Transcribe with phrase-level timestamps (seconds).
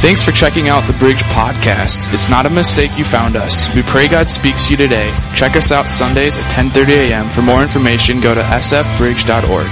[0.00, 2.10] Thanks for checking out the Bridge Podcast.
[2.14, 3.68] It's not a mistake you found us.
[3.74, 5.14] We pray God speaks to you today.
[5.34, 7.28] Check us out Sundays at 10:30 a.m.
[7.28, 9.66] For more information, go to sfbridge.org.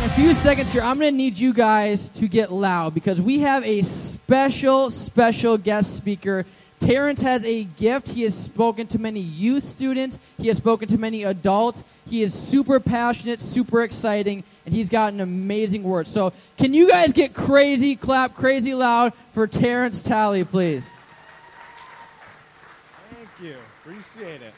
[0.00, 3.20] In a few seconds here, I'm going to need you guys to get loud because
[3.20, 6.46] we have a special, special guest speaker.
[6.80, 8.08] Terrence has a gift.
[8.08, 10.18] He has spoken to many youth students.
[10.38, 11.84] He has spoken to many adults.
[12.06, 16.06] He is super passionate, super exciting, and he's got an amazing word.
[16.06, 20.82] So, can you guys get crazy, clap crazy loud for Terrence Talley, please?
[23.10, 23.56] Thank you.
[23.82, 24.54] Appreciate it.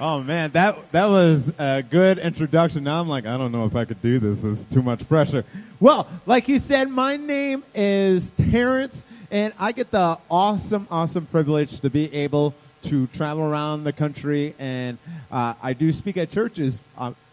[0.00, 2.82] Oh man, that that was a good introduction.
[2.82, 4.42] Now I'm like, I don't know if I could do this.
[4.42, 5.44] It's too much pressure.
[5.78, 11.78] Well, like you said, my name is Terrence, and I get the awesome, awesome privilege
[11.80, 14.98] to be able to travel around the country, and
[15.30, 16.78] uh, I do speak at churches,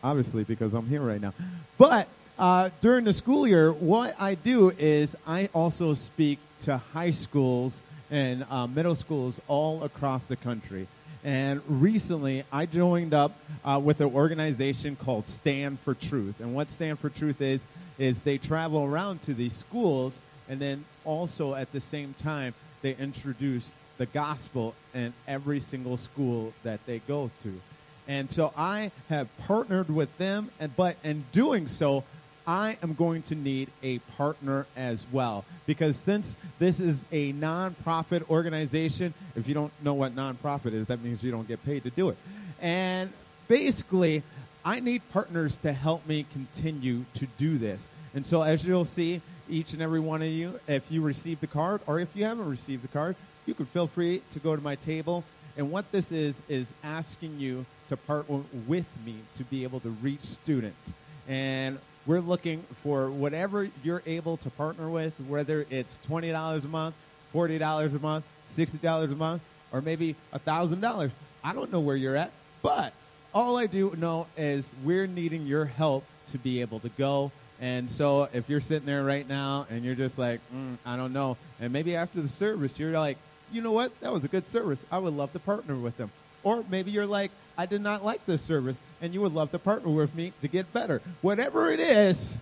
[0.04, 1.34] obviously because I'm here right now.
[1.78, 2.08] But
[2.40, 7.74] uh, during the school year, what I do is I also speak to high schools
[8.10, 10.88] and uh, middle schools all across the country.
[11.24, 16.40] And recently, I joined up uh, with an organization called Stand for Truth.
[16.40, 17.66] And what Stand for Truth is,
[18.00, 22.96] is they travel around to these schools, and then also at the same time, they
[22.96, 27.62] introduce the gospel in every single school that they go to.
[28.08, 32.04] And so I have partnered with them, and but in doing so,
[32.48, 35.46] I am going to need a partner as well.
[35.68, 41.04] Because since this is a nonprofit organization, if you don't know what nonprofit is, that
[41.04, 42.18] means you don't get paid to do it.
[42.60, 43.14] And
[43.48, 44.24] basically,
[44.66, 47.88] I need partners to help me continue to do this.
[48.16, 51.48] And so as you'll see, each and every one of you, if you received the
[51.48, 54.62] card or if you haven't received the card, you can feel free to go to
[54.62, 55.24] my table.
[55.58, 59.90] And what this is, is asking you to partner with me to be able to
[59.90, 60.94] reach students.
[61.28, 66.96] And we're looking for whatever you're able to partner with, whether it's $20 a month,
[67.34, 68.26] $40 a month,
[68.58, 69.42] $60 a month,
[69.72, 71.12] or maybe $1,000.
[71.44, 72.32] I don't know where you're at,
[72.62, 72.94] but
[73.34, 77.32] all I do know is we're needing your help to be able to go.
[77.60, 81.14] And so if you're sitting there right now and you're just like, mm, I don't
[81.14, 83.18] know, and maybe after the service you're like,
[83.52, 84.84] you know what, that was a good service.
[84.92, 86.12] I would love to partner with them.
[86.44, 89.60] Or maybe you're like, I did not like this service, and you would love to
[89.60, 91.02] partner with me to get better.
[91.22, 92.34] Whatever it is,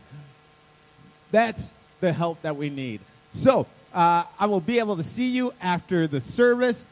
[1.31, 3.01] that's the help that we need.
[3.33, 6.85] So uh, I will be able to see you after the service.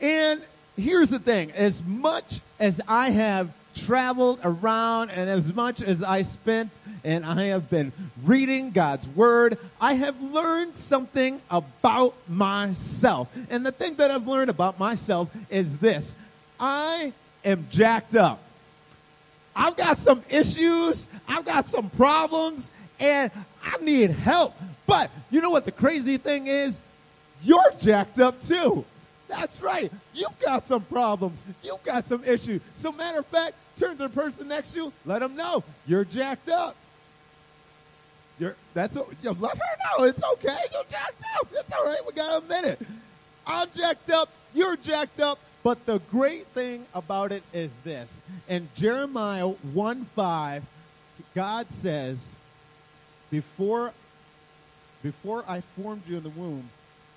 [0.00, 0.42] And
[0.76, 6.22] here's the thing as much as I have traveled around and as much as I
[6.22, 6.70] spent
[7.04, 7.92] and I have been
[8.24, 13.28] reading God's Word, I have learned something about myself.
[13.50, 16.14] And the thing that I've learned about myself is this
[16.58, 17.12] I
[17.44, 18.40] am jacked up.
[19.56, 22.68] I've got some issues, I've got some problems,
[22.98, 23.30] and
[23.62, 24.54] I need help.
[24.86, 26.78] But you know what the crazy thing is?
[27.42, 28.84] You're jacked up too.
[29.28, 29.90] That's right.
[30.12, 31.38] You've got some problems.
[31.62, 32.60] You've got some issues.
[32.76, 36.04] So, matter of fact, turn to the person next to you, let them know you're
[36.04, 36.76] jacked up.
[38.38, 40.56] You're, that's you know, let her know it's okay.
[40.72, 41.48] You're jacked up.
[41.52, 42.04] It's all right.
[42.06, 42.80] We got a minute.
[43.46, 44.28] I'm jacked up.
[44.52, 45.38] You're jacked up.
[45.62, 48.10] But the great thing about it is this.
[48.48, 50.62] In Jeremiah 1 5,
[51.34, 52.18] God says,
[53.30, 53.92] Before
[55.04, 56.70] before I formed you in the womb,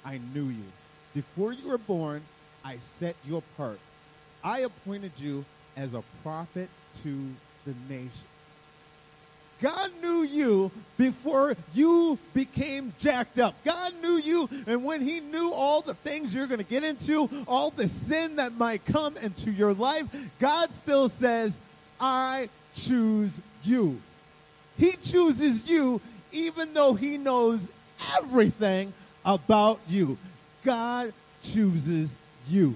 [0.03, 0.65] I knew you.
[1.13, 2.21] Before you were born,
[2.63, 3.79] I set you apart.
[4.43, 5.45] I appointed you
[5.77, 6.69] as a prophet
[7.03, 7.29] to
[7.65, 8.11] the nation.
[9.61, 13.55] God knew you before you became jacked up.
[13.65, 17.29] God knew you, and when He knew all the things you're going to get into,
[17.47, 20.05] all the sin that might come into your life,
[20.39, 21.53] God still says,
[21.99, 23.31] I choose
[23.63, 23.99] you.
[24.77, 26.01] He chooses you
[26.31, 27.67] even though He knows
[28.15, 28.93] everything
[29.25, 30.19] about you.
[30.63, 31.13] God
[31.43, 32.11] chooses
[32.47, 32.75] you.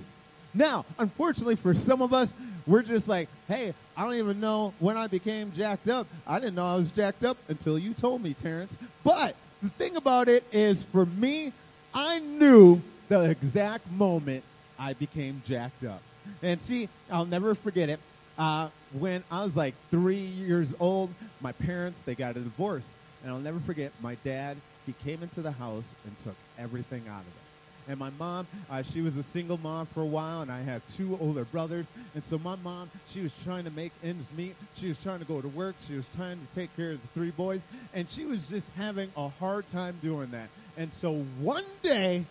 [0.53, 2.33] Now, unfortunately for some of us,
[2.67, 6.07] we're just like, hey, I don't even know when I became jacked up.
[6.25, 8.75] I didn't know I was jacked up until you told me, Terrence.
[9.03, 11.53] But the thing about it is, for me,
[11.94, 14.44] I knew the exact moment
[14.80, 16.01] I became jacked up.
[16.41, 18.00] And see, I'll never forget it.
[18.38, 21.09] Uh, when I was like three years old,
[21.41, 22.86] my parents, they got a divorce.
[23.24, 27.21] And I'll never forget, my dad, he came into the house and took everything out
[27.21, 27.40] of it.
[27.88, 30.81] And my mom, uh, she was a single mom for a while, and I have
[30.95, 31.88] two older brothers.
[32.16, 34.56] And so my mom, she was trying to make ends meet.
[34.78, 35.75] She was trying to go to work.
[35.88, 37.62] She was trying to take care of the three boys.
[37.94, 40.50] And she was just having a hard time doing that.
[40.78, 42.25] And so one day,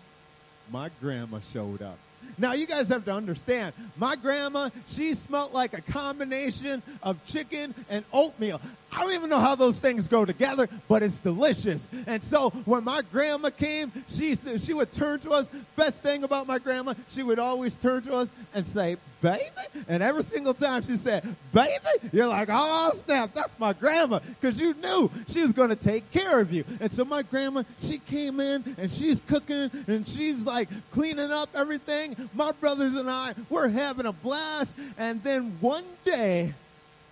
[0.70, 1.99] my grandma showed up.
[2.38, 7.75] Now you guys have to understand, my grandma, she smelled like a combination of chicken
[7.88, 8.61] and oatmeal.
[8.92, 11.87] I don't even know how those things go together, but it's delicious.
[12.06, 15.46] And so when my grandma came, she she would turn to us.
[15.76, 19.44] Best thing about my grandma, she would always turn to us and say, "Baby,"
[19.88, 24.58] and every single time she said, "Baby," you're like, "Oh snap, that's my grandma," because
[24.58, 26.64] you knew she was going to take care of you.
[26.81, 31.48] And so my grandma, she came in and she's cooking and she's like cleaning up
[31.54, 32.16] everything.
[32.34, 34.72] My brothers and I, we're having a blast.
[34.98, 36.54] And then one day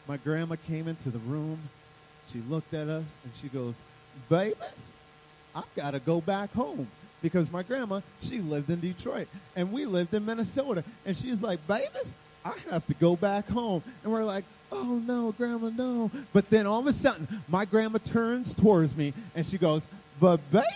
[0.09, 1.61] my grandma came into the room.
[2.33, 3.75] She looked at us and she goes,
[4.29, 4.57] Babies,
[5.55, 6.89] I've got to go back home.
[7.21, 10.83] Because my grandma, she lived in Detroit and we lived in Minnesota.
[11.05, 12.15] And she's like, Babies,
[12.45, 13.83] I have to go back home.
[14.03, 16.11] And we're like, Oh no, grandma, no.
[16.33, 19.83] But then all of a sudden, my grandma turns towards me and she goes,
[20.21, 20.67] But baby,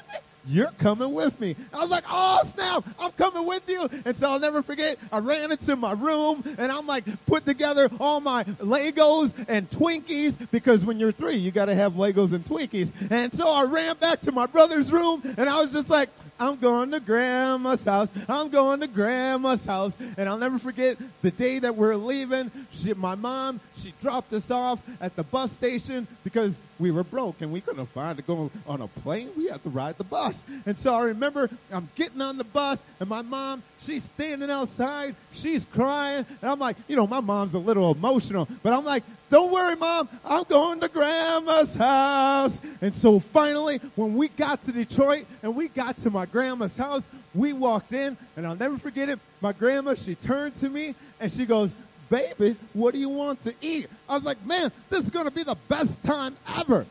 [0.47, 1.57] you're coming with me.
[1.73, 3.89] I was like, oh snap, I'm coming with you.
[4.05, 7.91] And so I'll never forget, I ran into my room and I'm like, put together
[8.01, 12.89] all my Legos and Twinkies because when you're three, you gotta have Legos and Twinkies.
[13.11, 16.11] And so I ran back to my brother's room and I was just like,
[16.43, 18.09] I'm going to grandma's house.
[18.29, 19.97] I'm going to grandma's house.
[20.17, 22.51] And I'll never forget the day that we're leaving.
[22.73, 27.43] She, my mom, she dropped us off at the bus station because we were broke
[27.43, 29.31] and we couldn't afford to go on a plane.
[29.37, 30.43] We had to ride the bus.
[30.67, 35.15] And so I remember I'm getting on the bus and my mom, she's standing outside.
[35.31, 36.27] She's crying.
[36.41, 39.75] And I'm like, you know, my mom's a little emotional, but I'm like, don't worry,
[39.77, 40.11] mom.
[40.27, 42.61] I'm going to grandma's house.
[42.83, 47.03] And so finally, when we got to Detroit and we got to my grandma's house,
[47.35, 49.19] we walked in and I'll never forget it.
[49.41, 51.71] My grandma, she turned to me and she goes,
[52.11, 53.89] baby, what do you want to eat?
[54.07, 56.85] I was like, man, this is going to be the best time ever.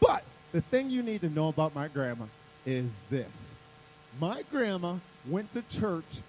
[0.00, 2.24] But the thing you need to know about my grandma
[2.66, 3.30] is this.
[4.18, 4.96] My grandma
[5.28, 6.22] went to church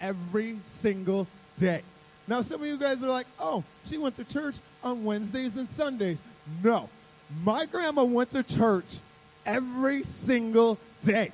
[0.00, 1.26] every single
[1.58, 1.82] day.
[2.30, 4.54] Now, some of you guys are like, oh, she went to church
[4.84, 6.16] on Wednesdays and Sundays.
[6.62, 6.88] No.
[7.42, 9.00] My grandma went to church
[9.44, 11.32] every single day.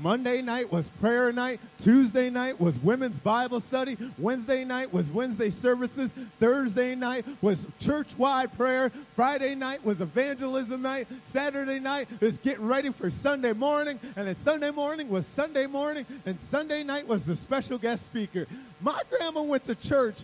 [0.00, 1.58] Monday night was prayer night.
[1.82, 3.96] Tuesday night was women's Bible study.
[4.18, 6.12] Wednesday night was Wednesday services.
[6.38, 8.92] Thursday night was church-wide prayer.
[9.16, 11.08] Friday night was evangelism night.
[11.32, 13.98] Saturday night is getting ready for Sunday morning.
[14.14, 16.06] And then Sunday morning was Sunday morning.
[16.24, 18.46] And Sunday night was the special guest speaker.
[18.80, 20.16] My grandma went to church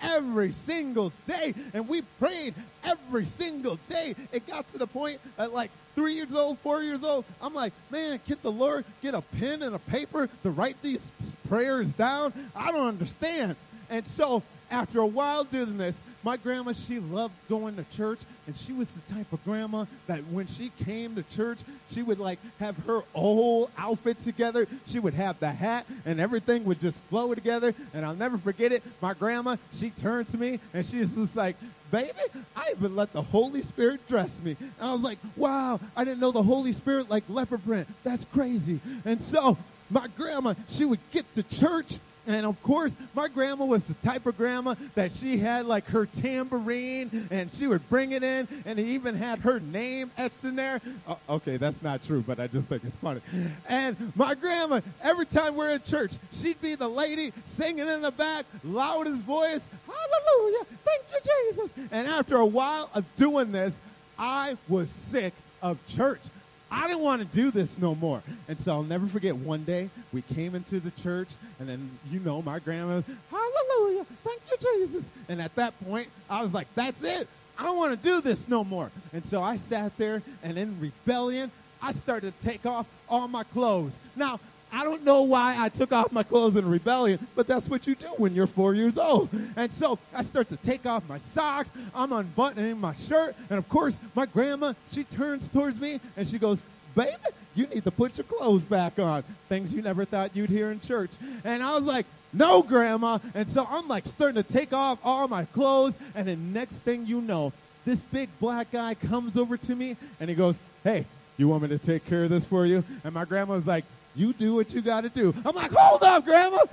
[0.00, 1.54] every single day.
[1.72, 2.54] And we prayed
[2.84, 4.14] every single day.
[4.32, 7.72] It got to the point at like three years old, four years old, I'm like,
[7.90, 11.00] man, can the Lord get a pen and a paper to write these
[11.48, 12.32] prayers down?
[12.54, 13.56] I don't understand.
[13.90, 18.56] And so after a while doing this, my grandma, she loved going to church, and
[18.56, 21.58] she was the type of grandma that when she came to church,
[21.90, 24.66] she would like have her whole outfit together.
[24.86, 27.74] She would have the hat, and everything would just flow together.
[27.92, 28.82] And I'll never forget it.
[29.02, 31.56] My grandma, she turned to me, and she was just like,
[31.90, 32.18] baby,
[32.56, 34.56] I even let the Holy Spirit dress me.
[34.58, 37.86] And I was like, wow, I didn't know the Holy Spirit like leopard print.
[38.02, 38.80] That's crazy.
[39.04, 39.58] And so
[39.90, 41.98] my grandma, she would get to church
[42.28, 46.06] and of course, my grandma was the type of grandma that she had like her
[46.06, 50.54] tambourine and she would bring it in and it even had her name etched in
[50.54, 50.80] there.
[51.06, 53.22] Uh, okay, that's not true, but I just think it's funny.
[53.66, 58.12] And my grandma, every time we're in church, she'd be the lady singing in the
[58.12, 61.72] back, loudest voice, hallelujah, thank you, Jesus.
[61.90, 63.80] And after a while of doing this,
[64.18, 65.32] I was sick
[65.62, 66.20] of church.
[66.70, 68.22] I didn't want to do this no more.
[68.48, 72.20] And so I'll never forget one day we came into the church and then, you
[72.20, 75.04] know, my grandma, hallelujah, thank you, Jesus.
[75.28, 77.28] And at that point, I was like, that's it.
[77.58, 78.90] I don't want to do this no more.
[79.12, 81.50] And so I sat there and in rebellion,
[81.82, 83.98] I started to take off all my clothes.
[84.14, 84.40] Now,
[84.72, 87.94] I don't know why I took off my clothes in rebellion, but that's what you
[87.94, 89.28] do when you're four years old.
[89.56, 91.70] And so I start to take off my socks.
[91.94, 93.34] I'm unbuttoning my shirt.
[93.50, 96.58] And of course, my grandma, she turns towards me and she goes,
[96.94, 97.16] baby,
[97.54, 99.24] you need to put your clothes back on.
[99.48, 101.10] Things you never thought you'd hear in church.
[101.44, 103.18] And I was like, no, grandma.
[103.34, 105.94] And so I'm like starting to take off all my clothes.
[106.14, 107.52] And the next thing you know,
[107.84, 111.06] this big black guy comes over to me and he goes, hey,
[111.36, 112.84] you want me to take care of this for you?
[113.04, 113.84] And my grandma like,
[114.18, 115.34] you do what you got to do.
[115.44, 116.64] I'm like, hold up, Grandma.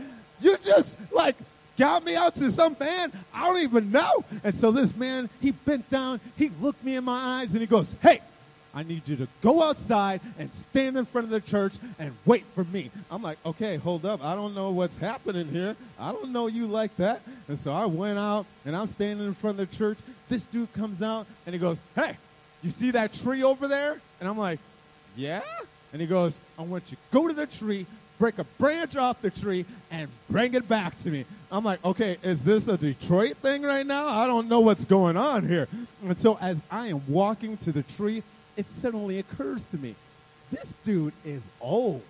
[0.42, 1.36] You just like
[1.78, 4.24] got me out to some man I don't even know.
[4.44, 7.68] And so this man, he bent down, he looked me in my eyes, and he
[7.68, 8.22] goes, Hey,
[8.74, 12.44] I need you to go outside and stand in front of the church and wait
[12.56, 12.92] for me.
[13.10, 14.22] I'm like, okay, hold up.
[14.22, 15.78] I don't know what's happening here.
[15.98, 17.22] I don't know you like that.
[17.48, 19.98] And so I went out and I'm standing in front of the church.
[20.28, 22.18] This dude comes out and he goes, Hey,
[22.64, 24.02] you see that tree over there?
[24.20, 24.60] And I'm like,
[25.16, 25.42] Yeah?
[25.96, 27.86] And he goes, I want you to go to the tree,
[28.20, 31.24] break a branch off the tree, and bring it back to me.
[31.50, 34.06] I'm like, okay, is this a Detroit thing right now?
[34.06, 35.70] I don't know what's going on here.
[36.04, 38.24] And so as I am walking to the tree,
[38.58, 39.96] it suddenly occurs to me,
[40.52, 42.02] this dude is old.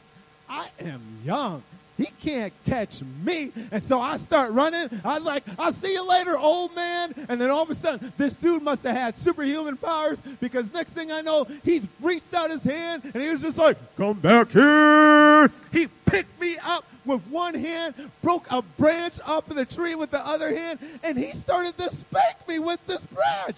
[0.49, 1.61] I am young.
[1.97, 3.51] He can't catch me.
[3.71, 4.89] And so I start running.
[5.03, 7.13] I was like, I'll see you later, old man.
[7.29, 10.91] And then all of a sudden, this dude must have had superhuman powers because next
[10.91, 14.51] thing I know, he reached out his hand and he was just like, come back
[14.51, 15.49] here.
[15.71, 20.11] He picked me up with one hand, broke a branch off of the tree with
[20.11, 23.57] the other hand, and he started to spank me with this branch.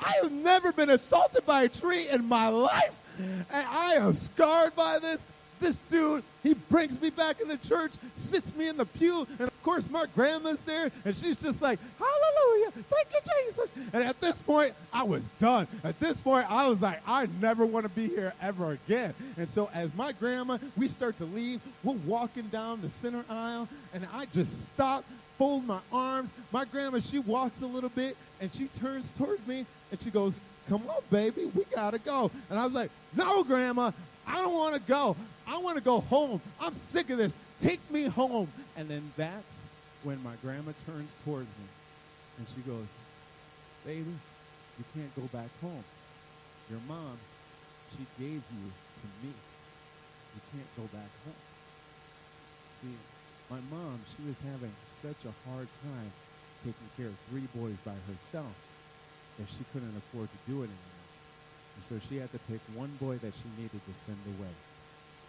[0.00, 2.98] I have never been assaulted by a tree in my life.
[3.18, 5.18] And I am scarred by this.
[5.64, 7.92] This dude, he brings me back in the church,
[8.28, 11.78] sits me in the pew, and of course my grandma's there, and she's just like,
[11.98, 13.70] Hallelujah, thank you, Jesus.
[13.94, 15.66] And at this point, I was done.
[15.82, 19.14] At this point, I was like, I never want to be here ever again.
[19.38, 23.66] And so as my grandma, we start to leave, we're walking down the center aisle,
[23.94, 25.02] and I just stop,
[25.38, 26.28] fold my arms.
[26.52, 30.34] My grandma, she walks a little bit, and she turns towards me, and she goes,
[30.68, 32.30] Come on, baby, we gotta go.
[32.50, 33.92] And I was like, No, grandma,
[34.26, 35.16] I don't want to go.
[35.46, 36.40] I want to go home.
[36.60, 37.32] I'm sick of this.
[37.62, 38.50] Take me home.
[38.76, 39.44] And then that's
[40.02, 41.68] when my grandma turns towards me
[42.38, 42.86] and she goes,
[43.84, 44.14] Baby,
[44.78, 45.84] you can't go back home.
[46.70, 47.18] Your mom,
[47.92, 48.64] she gave you
[49.00, 49.32] to me.
[50.34, 51.42] You can't go back home.
[52.80, 52.96] See,
[53.50, 54.72] my mom, she was having
[55.02, 56.12] such a hard time
[56.64, 58.52] taking care of three boys by herself
[59.38, 61.04] that she couldn't afford to do it anymore.
[61.76, 64.54] And so she had to pick one boy that she needed to send away.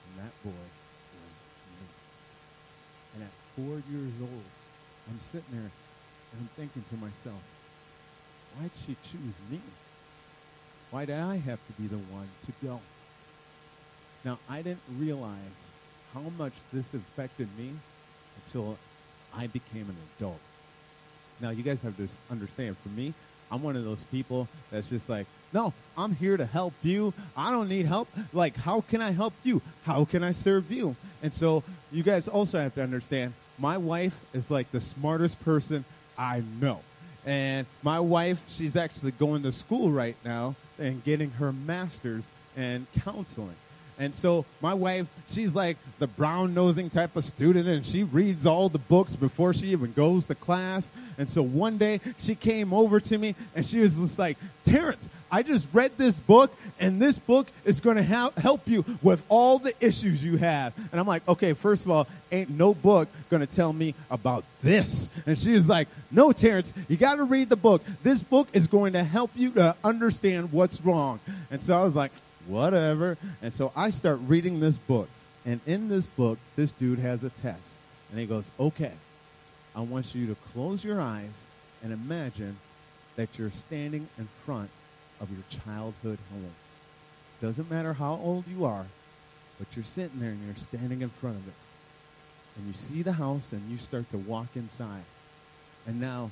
[0.06, 1.38] And that boy was
[1.74, 1.88] me.
[3.16, 4.44] And at four years old,
[5.10, 5.72] I'm sitting there
[6.32, 7.42] and I'm thinking to myself,
[8.58, 9.60] why'd she choose me?
[10.92, 12.80] Why did I have to be the one to go?
[14.24, 15.60] Now, I didn't realize
[16.14, 17.74] how much this affected me
[18.44, 18.78] until
[19.36, 20.40] I became an adult.
[21.40, 23.14] Now, you guys have to understand, for me,
[23.52, 27.14] I'm one of those people that's just like, no, I'm here to help you.
[27.38, 28.10] I don't need help.
[28.34, 29.62] Like, how can I help you?
[29.84, 30.96] How can I serve you?
[31.24, 35.86] And so, you guys also have to understand, my wife is like the smartest person
[36.18, 36.82] I know.
[37.26, 42.24] And my wife, she's actually going to school right now and getting her master's
[42.56, 43.56] in counseling.
[43.98, 48.46] And so my wife, she's like the brown nosing type of student and she reads
[48.46, 50.90] all the books before she even goes to class.
[51.18, 55.08] And so one day she came over to me and she was just like, Terrence,
[55.32, 59.22] I just read this book and this book is going to ha- help you with
[59.30, 60.74] all the issues you have.
[60.92, 64.44] And I'm like, okay, first of all, ain't no book going to tell me about
[64.62, 65.10] this.
[65.26, 67.84] And she was like, no, Terrence, you got to read the book.
[68.04, 71.20] This book is going to help you to understand what's wrong.
[71.50, 72.12] And so I was like,
[72.48, 73.18] whatever.
[73.42, 75.10] And so I start reading this book.
[75.46, 77.70] And in this book, this dude has a test.
[78.10, 78.94] And he goes, okay,
[79.76, 81.46] I want you to close your eyes
[81.84, 82.58] and imagine
[83.16, 84.70] that you're standing in front
[85.22, 86.54] of your childhood home.
[87.42, 88.86] Doesn't matter how old you are,
[89.60, 91.54] but you're sitting there and you're standing in front of it.
[92.58, 95.04] And you see the house and you start to walk inside.
[95.86, 96.32] And now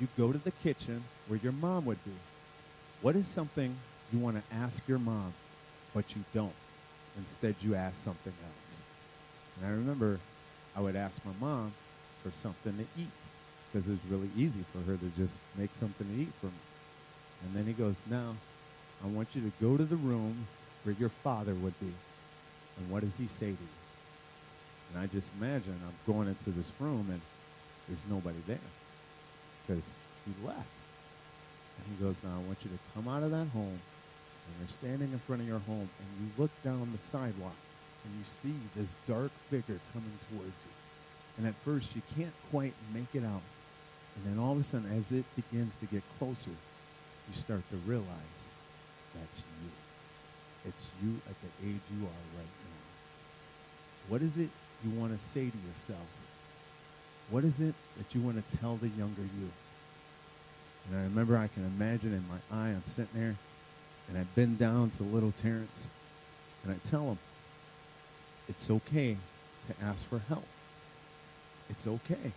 [0.00, 2.12] you go to the kitchen where your mom would be.
[3.02, 3.76] What is something
[4.12, 5.32] you want to ask your mom,
[5.94, 6.52] but you don't?
[7.18, 8.78] Instead, you ask something else.
[9.56, 10.18] And I remember
[10.76, 11.72] I would ask my mom
[12.22, 13.10] for something to eat
[13.72, 16.52] because it was really easy for her to just make something to eat for me.
[17.44, 18.34] And then he goes, Now,
[19.04, 20.46] I want you to go to the room
[20.84, 21.92] where your father would be.
[22.78, 23.76] And what does he say to you?
[24.92, 27.20] And I just imagine I'm going into this room and
[27.88, 28.58] there's nobody there
[29.66, 29.84] because
[30.26, 30.58] he left.
[31.78, 33.78] And he goes, Now, I want you to come out of that home
[34.50, 37.56] and you're standing in front of your home and you look down the sidewalk
[38.04, 40.74] and you see this dark figure coming towards you.
[41.38, 43.42] And at first you can't quite make it out.
[44.16, 47.76] And then all of a sudden, as it begins to get closer, you start to
[47.86, 48.40] realize
[49.14, 49.70] that's you.
[50.68, 52.80] It's you at the age you are right now.
[54.08, 54.50] What is it
[54.84, 56.06] you want to say to yourself?
[57.30, 59.50] What is it that you want to tell the younger you?
[60.88, 63.36] And I remember I can imagine in my eye, I'm sitting there,
[64.10, 65.88] and I bend down to little Terrence,
[66.64, 67.18] and I tell him,
[68.48, 69.16] it's okay
[69.68, 70.46] to ask for help.
[71.70, 72.32] It's okay.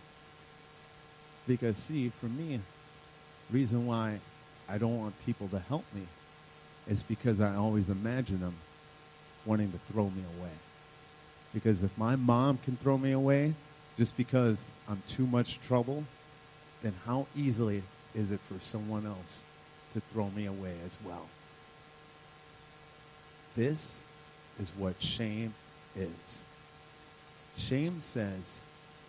[1.48, 2.60] Because, see, for me,
[3.50, 4.20] reason why
[4.68, 6.06] I don't want people to help me
[6.88, 8.54] is because I always imagine them
[9.44, 10.52] wanting to throw me away.
[11.52, 13.54] Because if my mom can throw me away
[13.98, 16.04] just because I'm too much trouble,
[16.82, 17.82] then how easily
[18.14, 19.42] is it for someone else
[19.92, 21.26] to throw me away as well?
[23.56, 24.00] This
[24.60, 25.54] is what shame
[25.96, 26.42] is.
[27.56, 28.60] Shame says,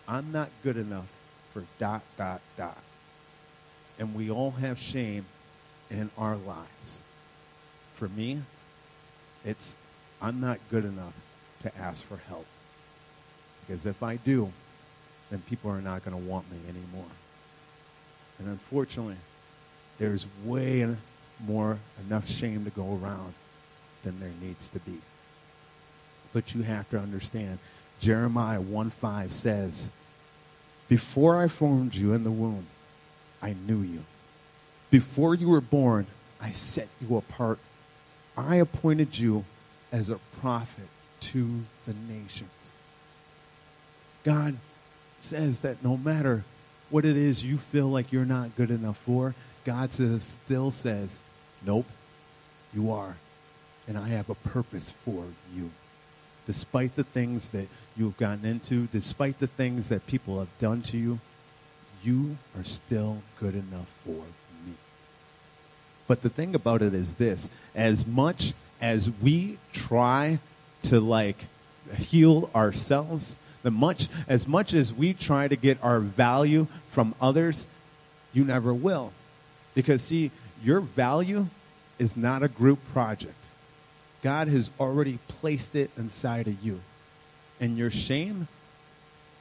[0.06, 1.08] I'm not good enough
[1.52, 2.78] for dot, dot, dot.
[3.98, 5.26] And we all have shame
[5.90, 7.02] in our lives.
[7.94, 8.42] For me,
[9.44, 9.74] it's
[10.20, 11.14] I'm not good enough
[11.62, 12.46] to ask for help.
[13.66, 14.52] Because if I do,
[15.30, 17.10] then people are not going to want me anymore.
[18.38, 19.16] And unfortunately,
[19.98, 20.96] there's way
[21.46, 23.34] more enough shame to go around
[24.06, 24.98] than there needs to be.
[26.32, 27.58] But you have to understand,
[27.98, 29.90] Jeremiah 1.5 says,
[30.88, 32.68] Before I formed you in the womb,
[33.42, 34.04] I knew you.
[34.90, 36.06] Before you were born,
[36.40, 37.58] I set you apart.
[38.36, 39.44] I appointed you
[39.90, 40.88] as a prophet
[41.20, 42.50] to the nations.
[44.22, 44.56] God
[45.20, 46.44] says that no matter
[46.90, 49.34] what it is you feel like you're not good enough for,
[49.64, 51.18] God says, still says,
[51.64, 51.86] nope,
[52.72, 53.16] you are.
[53.88, 55.24] And I have a purpose for
[55.54, 55.70] you.
[56.46, 60.96] Despite the things that you've gotten into, despite the things that people have done to
[60.96, 61.18] you,
[62.02, 64.22] you are still good enough for
[64.64, 64.74] me.
[66.06, 70.38] But the thing about it is this as much as we try
[70.82, 71.46] to like
[71.96, 77.66] heal ourselves, the much as much as we try to get our value from others,
[78.32, 79.12] you never will.
[79.74, 80.30] Because see,
[80.62, 81.46] your value
[81.98, 83.34] is not a group project.
[84.26, 86.80] God has already placed it inside of you.
[87.60, 88.48] And your shame,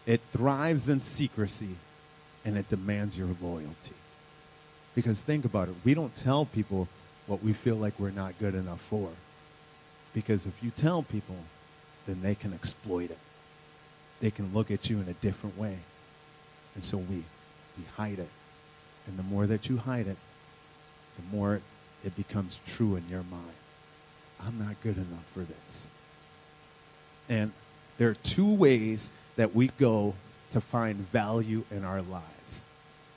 [0.06, 1.76] it thrives in secrecy
[2.46, 3.96] and it demands your loyalty.
[4.94, 6.88] Because think about it, we don't tell people
[7.26, 9.10] what we feel like we're not good enough for.
[10.14, 11.38] Because if you tell people,
[12.06, 13.18] then they can exploit it.
[14.20, 15.80] They can look at you in a different way.
[16.76, 17.24] And so we,
[17.76, 18.30] we hide it.
[19.08, 20.18] And the more that you hide it,
[21.16, 21.60] the more
[22.04, 23.65] it becomes true in your mind.
[24.42, 25.90] I'm not good enough for this.
[27.30, 27.52] And
[27.98, 30.14] there are two ways that we go
[30.52, 32.62] to find value in our lives.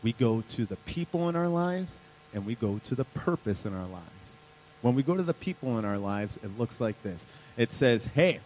[0.02, 2.00] We go to the people in our lives,
[2.32, 4.36] and we go to the purpose in our lives.
[4.82, 7.26] When we go to the people in our lives, it looks like this.
[7.56, 8.40] It says, hey,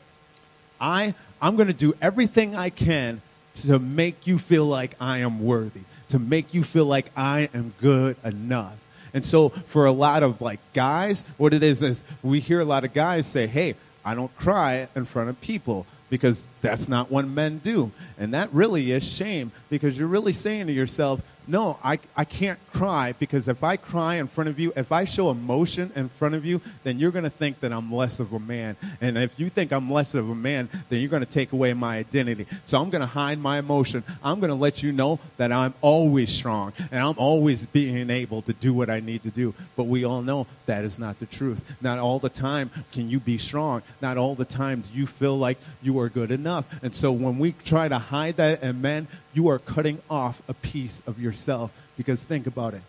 [0.80, 3.20] I, I'm going to do everything I can
[3.56, 7.74] to make you feel like I am worthy, to make you feel like I am
[7.80, 8.76] good enough.
[9.14, 12.64] And so for a lot of like guys, what it is is we hear a
[12.64, 17.10] lot of guys say, hey, I don't cry in front of people because that's not
[17.10, 17.90] what men do.
[18.18, 22.58] And that really is shame because you're really saying to yourself, no, I, I can't
[22.72, 26.34] cry because if I cry in front of you, if I show emotion in front
[26.34, 28.76] of you, then you're going to think that I'm less of a man.
[29.00, 31.74] And if you think I'm less of a man, then you're going to take away
[31.74, 32.46] my identity.
[32.64, 34.04] So I'm going to hide my emotion.
[34.22, 38.42] I'm going to let you know that I'm always strong and I'm always being able
[38.42, 39.54] to do what I need to do.
[39.76, 41.64] But we all know that is not the truth.
[41.80, 43.82] Not all the time can you be strong.
[44.00, 46.64] Not all the time do you feel like you are good enough.
[46.82, 50.54] And so when we try to hide that in men, you are cutting off a
[50.54, 51.72] piece of yourself.
[51.96, 52.82] Because think about it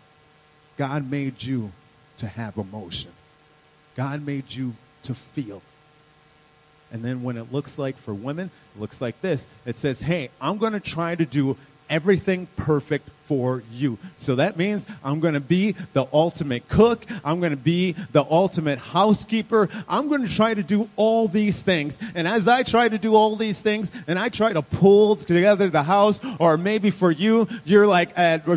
[0.76, 1.72] God made you
[2.18, 3.10] to have emotion,
[3.96, 5.62] God made you to feel.
[6.92, 9.48] And then when it looks like for women, it looks like this.
[9.66, 11.56] It says, hey, I'm going to try to do
[11.94, 13.96] everything perfect for you.
[14.18, 17.06] So that means I'm going to be the ultimate cook.
[17.24, 19.68] I'm going to be the ultimate housekeeper.
[19.88, 21.96] I'm going to try to do all these things.
[22.16, 25.70] And as I try to do all these things and I try to pull together
[25.70, 28.10] the house or maybe for you, you're like,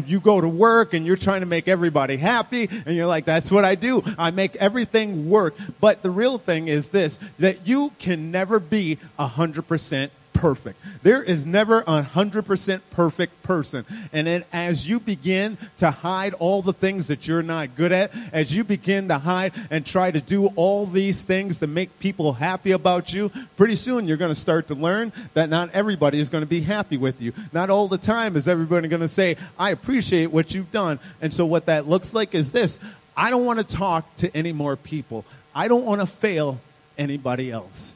[0.07, 3.51] you go to work and you're trying to make everybody happy and you're like, that's
[3.51, 4.01] what I do.
[4.17, 5.55] I make everything work.
[5.79, 10.79] But the real thing is this, that you can never be a hundred percent perfect.
[11.01, 13.85] There is never a hundred percent perfect person.
[14.13, 18.11] And then as you begin to hide all the things that you're not good at,
[18.31, 22.33] as you begin to hide and try to do all these things to make people
[22.33, 26.29] happy about you, pretty soon you're going to start to learn that not everybody is
[26.29, 27.33] going to be happy with you.
[27.51, 30.99] Not all the time is everybody going to say, I appreciate what you've done.
[31.19, 32.77] And so what that looks like is this.
[33.15, 35.25] I don't want to talk to any more people.
[35.55, 36.61] I don't want to fail
[36.95, 37.95] anybody else.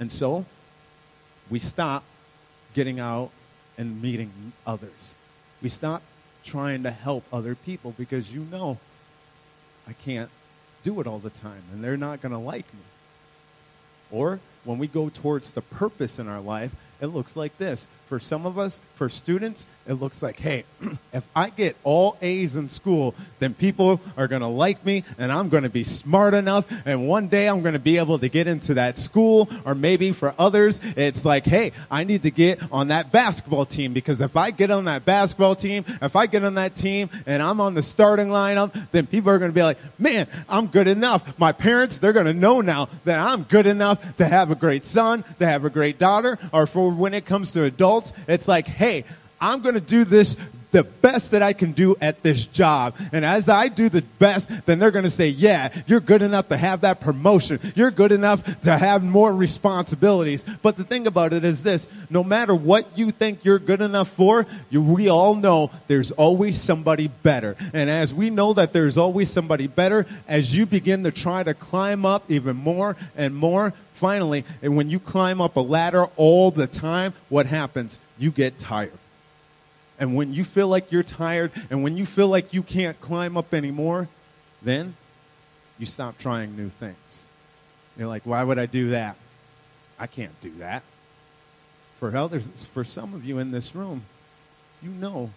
[0.00, 0.44] And so
[1.52, 2.02] we stop
[2.72, 3.30] getting out
[3.76, 4.32] and meeting
[4.66, 5.14] others.
[5.60, 6.02] We stop
[6.42, 8.78] trying to help other people because you know
[9.86, 10.30] I can't
[10.82, 12.80] do it all the time and they're not going to like me.
[14.10, 17.86] Or when we go towards the purpose in our life, it looks like this.
[18.12, 20.64] For some of us, for students, it looks like, hey,
[21.12, 25.32] if I get all A's in school, then people are going to like me and
[25.32, 28.28] I'm going to be smart enough and one day I'm going to be able to
[28.28, 32.60] get into that school or maybe for others, it's like, hey, I need to get
[32.70, 36.44] on that basketball team because if I get on that basketball team, if I get
[36.44, 39.62] on that team and I'm on the starting lineup, then people are going to be
[39.62, 41.38] like, man, I'm good enough.
[41.38, 44.84] My parents, they're going to know now that I'm good enough to have a great
[44.84, 48.66] son, to have a great daughter, or for when it comes to adults, it's like,
[48.66, 49.04] hey,
[49.40, 50.36] I'm going to do this
[50.72, 52.96] the best that I can do at this job.
[53.12, 56.48] And as I do the best, then they're going to say, yeah, you're good enough
[56.48, 57.60] to have that promotion.
[57.76, 60.44] You're good enough to have more responsibilities.
[60.62, 64.10] But the thing about it is this, no matter what you think you're good enough
[64.10, 67.54] for, you, we all know there's always somebody better.
[67.74, 71.52] And as we know that there's always somebody better, as you begin to try to
[71.52, 76.50] climb up even more and more, finally, and when you climb up a ladder all
[76.50, 78.00] the time, what happens?
[78.18, 78.98] You get tired.
[79.96, 83.36] And when you feel like you're tired and when you feel like you can't climb
[83.36, 84.08] up anymore,
[84.60, 84.96] then
[85.78, 87.24] you stop trying new things.
[87.96, 89.14] You're like, why would I do that?
[90.00, 90.82] I can't do that.
[92.00, 94.02] For others, for some of you in this room,
[94.82, 95.30] you know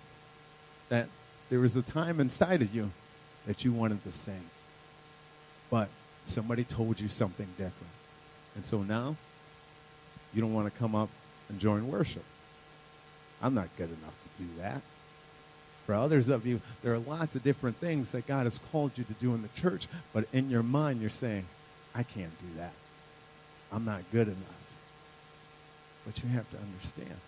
[0.89, 1.07] that
[1.51, 2.91] there was a time inside of you
[3.45, 4.49] that you wanted to sing.
[5.69, 5.89] But
[6.25, 7.94] somebody told you something different.
[8.55, 9.15] And so now
[10.33, 11.09] you don't want to come up
[11.49, 12.23] and join worship.
[13.41, 14.81] I'm not good enough to do that.
[15.85, 19.03] For others of you, there are lots of different things that God has called you
[19.03, 21.45] to do in the church, but in your mind you're saying,
[21.93, 22.73] I can't do that.
[23.71, 24.39] I'm not good enough.
[26.05, 27.19] But you have to understand,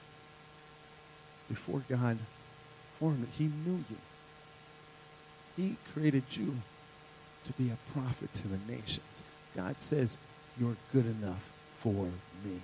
[1.50, 2.18] before God
[3.00, 3.98] formed it, he knew you.
[5.56, 6.56] He created you
[7.46, 9.24] to be a prophet to the nations.
[9.56, 10.18] God says,
[10.60, 11.44] you're good enough
[11.80, 12.10] for
[12.44, 12.60] me.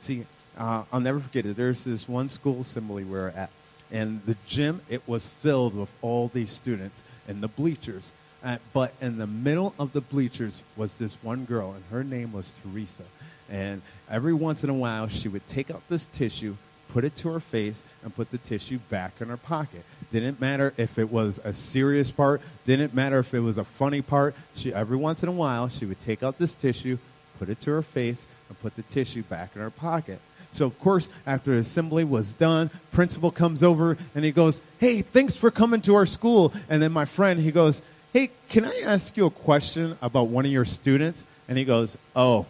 [0.00, 0.26] See,
[0.58, 1.56] uh, I'll never forget it.
[1.56, 3.50] There's this one school assembly we were at,
[3.90, 8.12] and the gym, it was filled with all these students and the bleachers.
[8.42, 12.32] Uh, but in the middle of the bleachers was this one girl, and her name
[12.32, 13.04] was Teresa.
[13.50, 16.56] And every once in a while, she would take out this tissue,
[16.88, 19.84] put it to her face, and put the tissue back in her pocket.
[20.12, 24.02] Didn't matter if it was a serious part, didn't matter if it was a funny
[24.02, 24.34] part.
[24.56, 26.98] She every once in a while, she would take out this tissue,
[27.38, 30.20] put it to her face, and put the tissue back in her pocket.
[30.52, 35.36] So of course, after assembly was done, principal comes over and he goes, "Hey, thanks
[35.36, 37.80] for coming to our school." And then my friend, he goes,
[38.12, 41.96] "Hey, can I ask you a question about one of your students?" And he goes,
[42.16, 42.46] "Oh,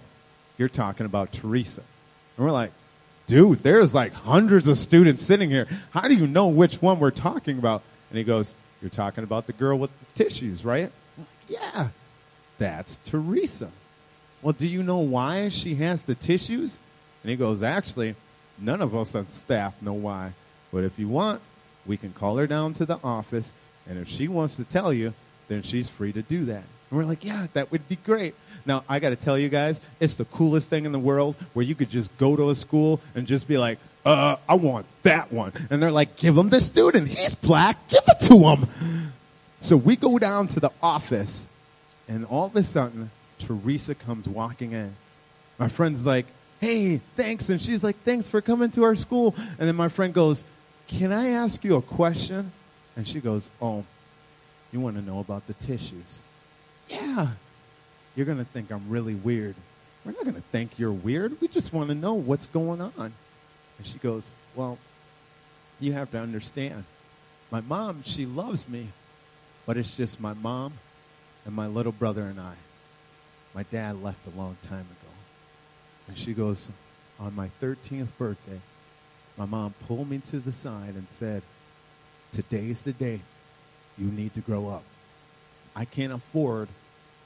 [0.56, 1.82] you're talking about Teresa."
[2.36, 2.72] And we're like,
[3.30, 5.68] "Dude, there's like hundreds of students sitting here.
[5.92, 9.46] How do you know which one we're talking about?" And he goes, "You're talking about
[9.46, 10.90] the girl with the tissues, right?"
[11.48, 11.88] Yeah.
[12.58, 13.70] That's Teresa.
[14.42, 16.78] Well, do you know why she has the tissues?
[17.22, 18.16] And he goes, actually,
[18.58, 20.32] none of us on staff know why.
[20.72, 21.40] But if you want,
[21.86, 23.52] we can call her down to the office,
[23.86, 25.14] and if she wants to tell you,
[25.48, 26.64] then she's free to do that.
[26.90, 28.34] And we're like, yeah, that would be great.
[28.66, 31.64] Now, I got to tell you guys, it's the coolest thing in the world where
[31.64, 35.32] you could just go to a school and just be like, uh, I want that
[35.32, 35.52] one.
[35.70, 37.08] And they're like, give him the student.
[37.08, 37.88] He's black.
[37.88, 39.12] Give it to him.
[39.60, 41.46] So we go down to the office,
[42.08, 44.96] and all of a sudden, Teresa comes walking in.
[45.58, 46.26] My friend's like,
[46.60, 47.50] hey, thanks.
[47.50, 49.34] And she's like, thanks for coming to our school.
[49.58, 50.44] And then my friend goes,
[50.88, 52.52] can I ask you a question?
[52.96, 53.84] And she goes, oh,
[54.72, 56.20] you want to know about the tissues?
[56.90, 57.28] Yeah.
[58.16, 59.54] You're going to think I'm really weird.
[60.04, 61.40] We're not going to think you're weird.
[61.40, 62.92] We just want to know what's going on.
[62.98, 64.24] And she goes,
[64.54, 64.78] well,
[65.78, 66.84] you have to understand.
[67.50, 68.88] My mom, she loves me,
[69.66, 70.72] but it's just my mom
[71.46, 72.54] and my little brother and I.
[73.54, 75.12] My dad left a long time ago.
[76.08, 76.70] And she goes,
[77.18, 78.60] on my 13th birthday,
[79.36, 81.42] my mom pulled me to the side and said,
[82.32, 83.20] today's the day
[83.98, 84.82] you need to grow up.
[85.74, 86.68] I can't afford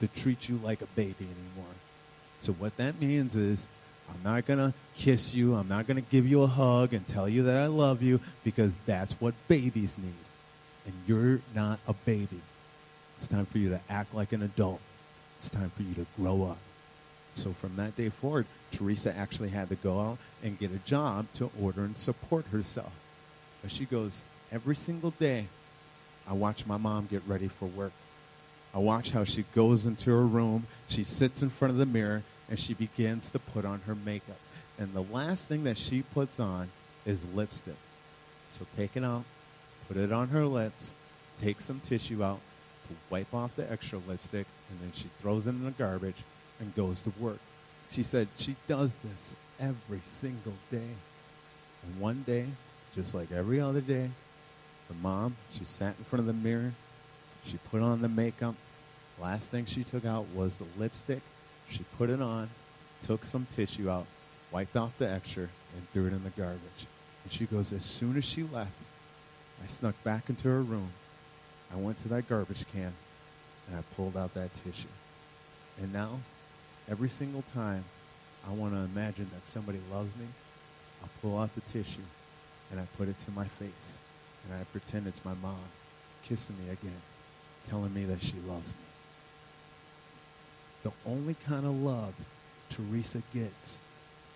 [0.00, 1.72] to treat you like a baby anymore.
[2.42, 3.66] So what that means is
[4.10, 5.54] I'm not going to kiss you.
[5.54, 8.20] I'm not going to give you a hug and tell you that I love you
[8.42, 10.12] because that's what babies need.
[10.86, 12.40] And you're not a baby.
[13.16, 14.80] It's time for you to act like an adult.
[15.38, 16.58] It's time for you to grow up.
[17.34, 21.26] So from that day forward, Teresa actually had to go out and get a job
[21.34, 22.92] to order and support herself.
[23.62, 25.46] But she goes, every single day,
[26.28, 27.92] I watch my mom get ready for work.
[28.74, 32.24] I watch how she goes into her room, she sits in front of the mirror,
[32.50, 34.38] and she begins to put on her makeup.
[34.78, 36.70] And the last thing that she puts on
[37.06, 37.76] is lipstick.
[38.58, 39.24] She'll take it out,
[39.86, 40.92] put it on her lips,
[41.40, 42.40] take some tissue out
[42.88, 46.22] to wipe off the extra lipstick, and then she throws it in the garbage
[46.58, 47.38] and goes to work.
[47.90, 50.90] She said she does this every single day.
[51.82, 52.46] And one day,
[52.94, 54.10] just like every other day,
[54.88, 56.72] the mom, she sat in front of the mirror.
[57.46, 58.54] She put on the makeup.
[59.20, 61.22] Last thing she took out was the lipstick.
[61.68, 62.50] She put it on,
[63.02, 64.06] took some tissue out,
[64.50, 66.60] wiped off the extra, and threw it in the garbage.
[67.22, 68.76] And she goes, as soon as she left,
[69.62, 70.92] I snuck back into her room.
[71.72, 72.92] I went to that garbage can,
[73.68, 74.88] and I pulled out that tissue.
[75.80, 76.20] And now,
[76.88, 77.84] every single time
[78.46, 80.26] I want to imagine that somebody loves me,
[81.02, 82.00] I'll pull out the tissue
[82.70, 83.98] and I put it to my face.
[84.44, 85.64] And I pretend it's my mom
[86.22, 87.00] kissing me again,
[87.68, 88.78] telling me that she loves me.
[90.82, 92.14] The only kind of love
[92.70, 93.78] Teresa gets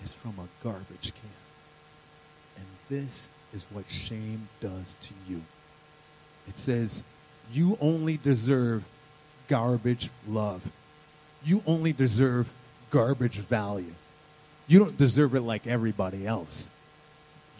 [0.02, 2.56] is from a garbage can.
[2.56, 5.42] And this is what shame does to you.
[6.46, 7.02] It says,
[7.52, 8.84] you only deserve
[9.48, 10.62] garbage love.
[11.44, 12.50] You only deserve
[12.90, 13.94] garbage value.
[14.66, 16.70] You don't deserve it like everybody else.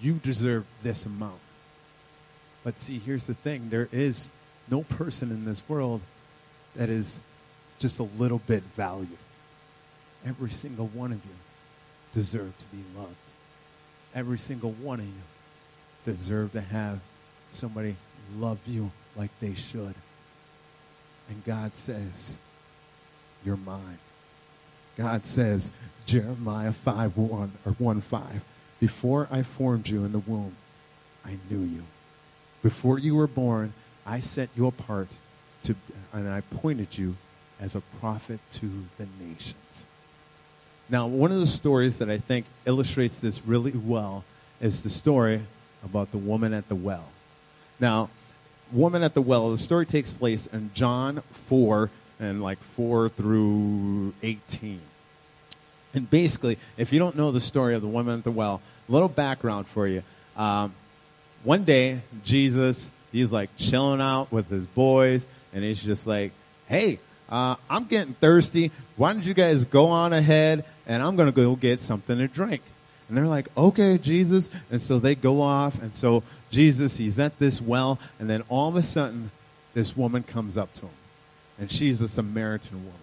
[0.01, 1.41] You deserve this amount.
[2.65, 4.29] But see, here's the thing there is
[4.71, 6.01] no person in this world
[6.77, 7.21] that is
[7.79, 9.19] just a little bit valued.
[10.25, 11.35] Every single one of you
[12.15, 13.15] deserve to be loved.
[14.15, 15.13] Every single one of you
[16.05, 17.01] deserve to have
[17.51, 17.97] somebody
[18.37, 19.95] love you like they should.
[21.29, 22.39] And God says,
[23.45, 23.99] You're mine.
[24.97, 25.71] God says,
[26.07, 28.23] Jeremiah 5 1 or 1 5,
[28.81, 30.57] Before I formed you in the womb,
[31.25, 31.85] I knew you.
[32.63, 33.73] Before you were born,
[34.09, 35.09] I set you apart
[35.65, 35.77] to,
[36.15, 37.17] and I appointed you
[37.61, 39.87] as a prophet to the nations.
[40.89, 44.25] Now, one of the stories that I think illustrates this really well
[44.63, 45.43] is the story
[45.85, 47.05] about the woman at the well.
[47.79, 48.09] Now,
[48.73, 54.15] woman at the well, the story takes place in John 4 and like 4 through
[54.23, 54.81] 18.
[55.93, 58.93] And basically, if you don't know the story of the woman at the well, a
[58.93, 60.03] little background for you.
[60.35, 60.75] Um,
[61.45, 66.33] one day, Jesus, he's like chilling out with his boys, and he's just like,
[66.67, 68.71] hey, uh, I'm getting thirsty.
[68.97, 72.63] Why don't you guys go on ahead, and I'm to go get something to drink.
[73.09, 74.51] And they're like, okay, Jesus.
[74.71, 78.69] And so they go off, and so Jesus, he's at this well, and then all
[78.69, 79.31] of a sudden,
[79.75, 80.91] this woman comes up to him.
[81.59, 83.01] And she's a Samaritan woman.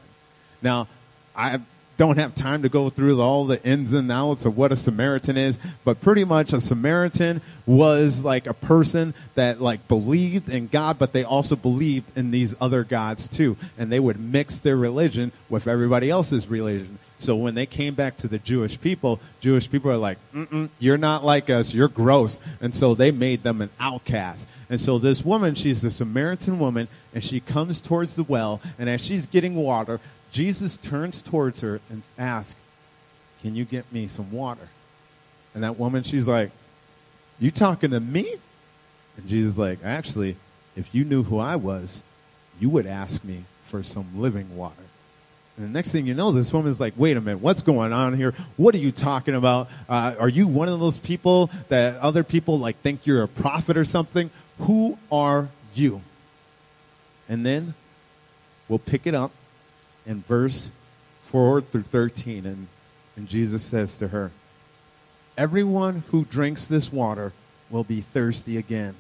[0.62, 0.88] Now,
[1.36, 1.60] I
[1.98, 5.38] don't have time to go through all the ins and outs of what a Samaritan
[5.38, 11.00] is, but pretty much a Samaritan was like a person that like believed in God,
[11.00, 13.58] but they also believed in these other gods too.
[13.78, 17.00] And they would mix their religion with everybody else's religion.
[17.18, 20.18] So when they came back to the Jewish people, Jewish people are like,
[20.80, 22.40] you're not like us, you're gross.
[22.60, 24.48] And so they made them an outcast.
[24.70, 28.90] And so this woman, she's a Samaritan woman, and she comes towards the well, and
[28.90, 30.00] as she's getting water,
[30.36, 32.58] Jesus turns towards her and asks,
[33.42, 34.68] Can you get me some water?
[35.54, 36.52] And that woman, she's like,
[37.40, 38.36] You talking to me?
[39.16, 40.36] And Jesus is like, Actually,
[40.76, 42.04] if you knew who I was,
[42.60, 44.76] you would ask me for some living water.
[45.56, 48.18] And the next thing you know, this woman's like, wait a minute, what's going on
[48.18, 48.34] here?
[48.58, 49.70] What are you talking about?
[49.88, 53.78] Uh, are you one of those people that other people like think you're a prophet
[53.78, 54.32] or something?
[54.60, 56.02] Who are you?
[57.30, 57.74] And then
[58.68, 59.32] we'll pick it up
[60.06, 60.70] in verse
[61.32, 62.46] 4 through 13.
[62.46, 62.68] And,
[63.16, 64.32] and Jesus says to her,
[65.38, 67.34] Everyone who drinks this water
[67.70, 68.96] will be thirsty again.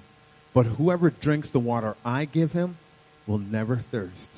[0.54, 2.78] But whoever drinks the water I give him
[3.28, 4.32] will never thirst.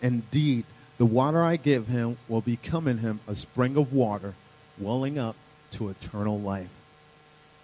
[0.00, 0.64] Indeed,
[0.98, 4.34] the water I give him will become in him a spring of water
[4.78, 5.36] welling up
[5.72, 6.70] to eternal life.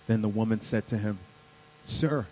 [0.06, 1.18] Then the woman said to him,
[1.84, 2.26] Sir,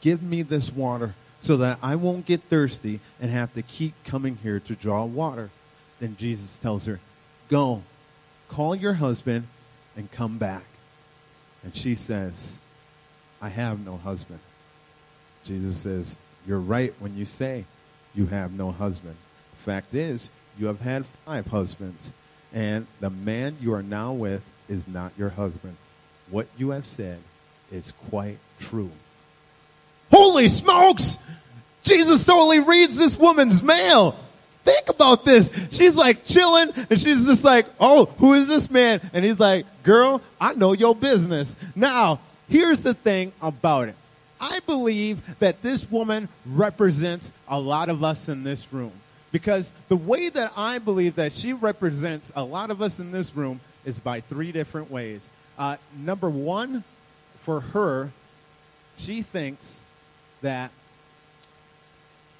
[0.00, 4.36] give me this water so that I won't get thirsty and have to keep coming
[4.42, 5.50] here to draw water.
[5.98, 7.00] Then Jesus tells her,
[7.48, 7.82] Go,
[8.48, 9.46] call your husband
[9.96, 10.64] and come back.
[11.62, 12.58] And she says,
[13.40, 14.40] I have no husband.
[15.44, 17.64] Jesus says, You're right when you say
[18.14, 19.16] you have no husband.
[19.52, 22.12] The fact is, you have had five husbands,
[22.52, 25.76] and the man you are now with is not your husband.
[26.28, 27.18] What you have said
[27.70, 28.90] is quite true.
[30.10, 31.18] Holy smokes!
[31.90, 34.16] Jesus totally reads this woman's mail.
[34.64, 35.50] Think about this.
[35.72, 39.00] She's like chilling and she's just like, oh, who is this man?
[39.12, 41.54] And he's like, girl, I know your business.
[41.74, 43.96] Now, here's the thing about it.
[44.40, 48.92] I believe that this woman represents a lot of us in this room.
[49.32, 53.34] Because the way that I believe that she represents a lot of us in this
[53.34, 55.28] room is by three different ways.
[55.58, 56.84] Uh, number one,
[57.40, 58.12] for her,
[58.96, 59.80] she thinks
[60.42, 60.70] that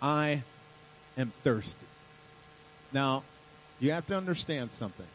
[0.01, 0.43] I
[1.17, 1.87] am thirsty.
[2.93, 3.23] Now,
[3.79, 5.07] you have to understand something.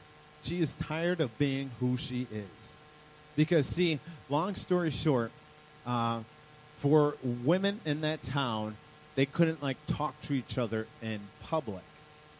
[0.43, 2.75] She is tired of being who she is.
[3.35, 5.31] Because, see, long story short,
[5.85, 6.21] uh,
[6.79, 8.77] for women in that town,
[9.15, 11.83] they couldn't like talk to each other in public.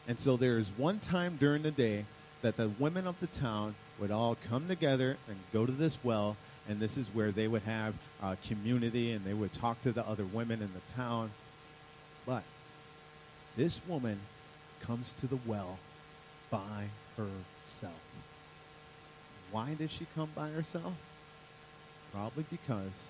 [0.08, 2.06] And so there's one time during the day
[2.42, 6.38] that the women of the town would all come together and go to this well,
[6.68, 10.06] and this is where they would have uh, community and they would talk to the
[10.08, 11.32] other women in the town.
[13.56, 14.20] This woman
[14.82, 15.80] comes to the well
[16.50, 17.94] by herself.
[19.52, 20.94] Why did she come by herself?
[22.12, 23.10] Probably because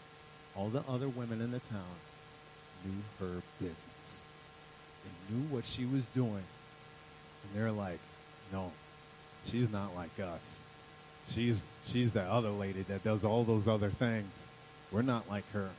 [0.55, 1.95] all the other women in the town
[2.83, 4.23] knew her business.
[5.03, 6.33] They knew what she was doing.
[6.33, 7.99] And they're like,
[8.51, 8.71] no,
[9.45, 10.59] she's not like us.
[11.31, 14.31] She's she's the other lady that does all those other things.
[14.91, 15.69] We're not like her.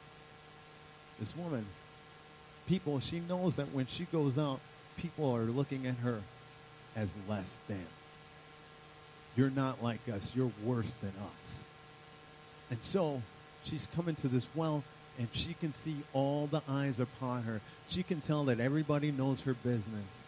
[1.20, 1.64] This woman,
[2.66, 4.60] people, she knows that when she goes out,
[4.96, 6.20] people are looking at her
[6.94, 7.86] as less than.
[9.36, 10.32] You're not like us.
[10.34, 11.64] You're worse than us.
[12.70, 13.22] And so
[13.64, 14.82] she's coming to this well
[15.18, 17.60] and she can see all the eyes upon her.
[17.88, 20.24] She can tell that everybody knows her business.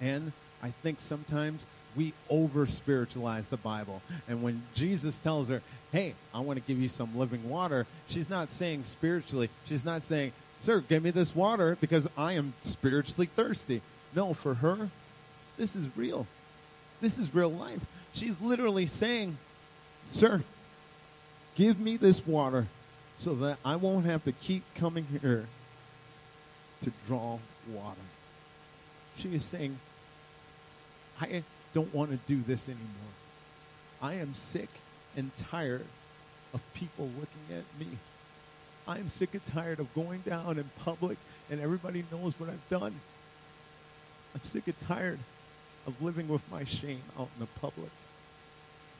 [0.00, 4.02] And I think sometimes we over spiritualize the Bible.
[4.28, 8.28] And when Jesus tells her, hey, I want to give you some living water, she's
[8.28, 10.32] not saying spiritually, she's not saying,
[10.64, 13.82] sir, give me this water because I am spiritually thirsty.
[14.14, 14.88] No, for her,
[15.58, 16.26] this is real.
[17.00, 17.80] This is real life.
[18.14, 19.36] She's literally saying,
[20.12, 20.42] sir,
[21.54, 22.66] give me this water
[23.18, 25.46] so that I won't have to keep coming here
[26.82, 27.38] to draw
[27.70, 28.00] water.
[29.16, 29.78] She is saying,
[31.20, 32.88] I don't want to do this anymore.
[34.00, 34.68] I am sick
[35.16, 35.84] and tired
[36.54, 37.98] of people looking at me.
[38.86, 41.16] I am sick and tired of going down in public
[41.50, 42.94] and everybody knows what I've done.
[44.34, 45.18] I'm sick and tired
[45.86, 47.90] of living with my shame out in the public.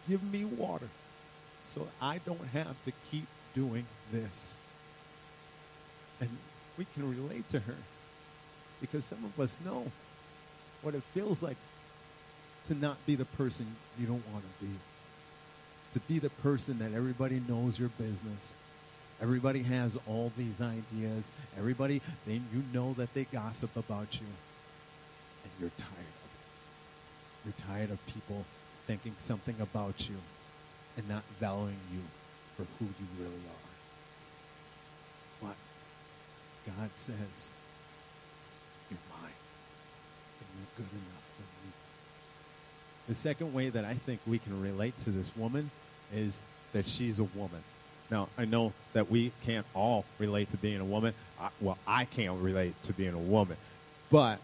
[0.08, 0.88] Give me water
[1.74, 4.54] so I don't have to keep doing this.
[6.20, 6.30] And
[6.78, 7.76] we can relate to her
[8.80, 9.90] because some of us know
[10.82, 11.56] what it feels like
[12.68, 13.66] to not be the person
[13.98, 14.72] you don't want to be.
[15.94, 18.54] To be the person that everybody knows your business.
[19.24, 21.30] Everybody has all these ideas.
[21.56, 24.26] Everybody, they, you know that they gossip about you.
[25.42, 27.46] And you're tired of it.
[27.46, 28.44] You're tired of people
[28.86, 30.16] thinking something about you
[30.98, 32.02] and not valuing you
[32.54, 33.70] for who you really are.
[35.48, 35.56] But
[36.66, 37.48] God says,
[38.90, 39.38] you're mine,
[40.40, 41.72] and you're good enough for me.
[43.08, 45.70] The second way that I think we can relate to this woman
[46.14, 46.42] is
[46.74, 47.64] that she's a woman.
[48.10, 51.14] Now, I know that we can't all relate to being a woman.
[51.40, 53.56] I, well, I can't relate to being a woman.
[54.10, 54.38] But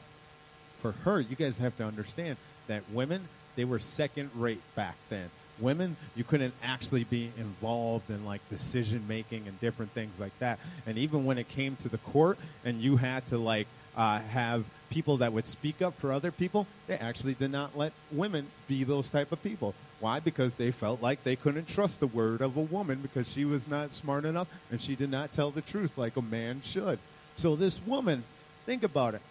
[0.80, 5.30] for her, you guys have to understand that women, they were second rate back then
[5.60, 10.58] women, you couldn't actually be involved in like decision making and different things like that.
[10.86, 14.64] And even when it came to the court and you had to like uh, have
[14.90, 18.84] people that would speak up for other people, they actually did not let women be
[18.84, 19.74] those type of people.
[20.00, 20.20] Why?
[20.20, 23.68] Because they felt like they couldn't trust the word of a woman because she was
[23.68, 26.98] not smart enough and she did not tell the truth like a man should.
[27.36, 28.24] So this woman,
[28.66, 29.22] think about it.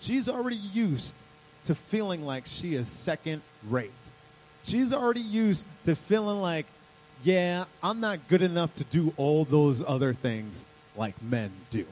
[0.00, 1.12] She's already used
[1.66, 3.92] to feeling like she is second rate.
[4.64, 6.66] She's already used to feeling like,
[7.22, 10.64] yeah, I'm not good enough to do all those other things
[10.96, 11.86] like men do.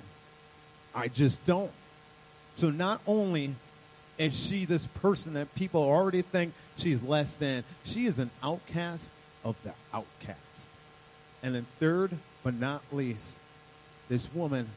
[0.95, 1.71] I just don't.
[2.57, 3.55] So not only
[4.19, 9.11] is she this person that people already think she's less than, she is an outcast
[9.45, 10.39] of the outcast.
[11.43, 13.39] And then third, but not least,
[14.09, 14.69] this woman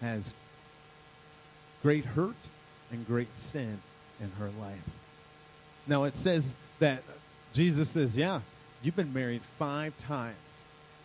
[0.00, 0.32] has
[1.82, 2.36] great hurt
[2.92, 3.80] and great sin
[4.20, 4.78] in her life.
[5.86, 6.46] Now it says
[6.78, 7.02] that
[7.52, 8.40] Jesus says, Yeah,
[8.82, 10.36] you've been married five times.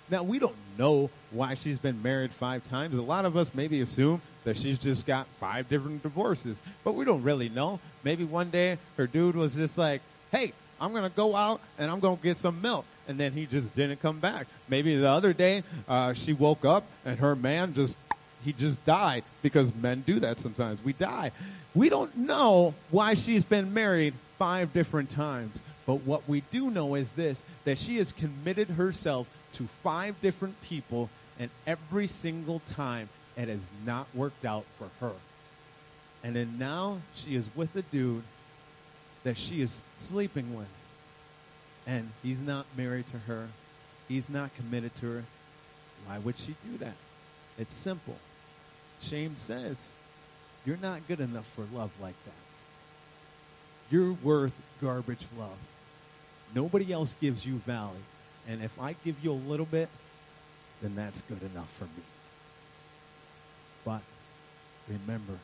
[0.10, 2.96] Now, we don't know why she's been married five times.
[2.96, 7.04] A lot of us maybe assume that she's just got five different divorces, but we
[7.04, 7.80] don't really know.
[8.04, 11.92] Maybe one day her dude was just like, Hey, I'm going to go out and
[11.92, 12.86] I'm going to get some milk.
[13.08, 14.48] And then he just didn't come back.
[14.68, 17.96] Maybe the other day uh, she woke up and her man just,
[18.44, 20.84] he just died because men do that sometimes.
[20.84, 21.32] We die.
[21.74, 25.60] We don't know why she's been married five different times.
[25.86, 30.60] But what we do know is this that she has committed herself to five different
[30.62, 35.14] people, and every single time it has not worked out for her.
[36.24, 38.24] And then now she is with a dude
[39.24, 40.68] that she is sleeping with.
[41.88, 43.48] And he's not married to her.
[44.08, 45.24] He's not committed to her.
[46.06, 46.96] Why would she do that?
[47.58, 48.18] It's simple.
[49.02, 49.92] Shame says,
[50.66, 52.34] you're not good enough for love like that.
[53.92, 55.58] You're worth garbage love.
[56.56, 57.96] Nobody else gives you value.
[58.48, 59.90] And if I give you a little bit,
[60.82, 62.04] then that's good enough for me.
[63.86, 64.02] But
[64.90, 65.38] remember,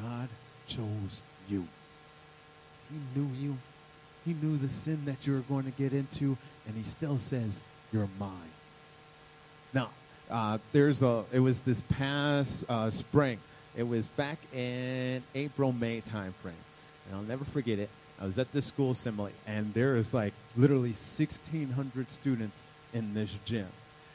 [0.00, 0.28] God
[0.66, 1.66] chose you.
[2.90, 3.56] He knew you.
[4.24, 6.36] He knew the sin that you were going to get into,
[6.66, 7.60] and he still says,
[7.92, 8.32] You're mine.
[9.72, 9.90] Now,
[10.30, 13.38] uh, there's a, it was this past uh, spring.
[13.76, 16.54] It was back in April, May time frame.
[17.06, 17.90] And I'll never forget it.
[18.20, 22.62] I was at this school assembly, and there is like literally 1,600 students
[22.94, 23.68] in this gym.